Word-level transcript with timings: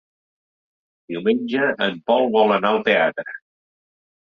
Diumenge 1.13 1.67
en 1.89 2.01
Pol 2.09 2.27
vol 2.39 2.57
anar 2.57 2.73
al 2.73 2.83
teatre. 2.91 3.39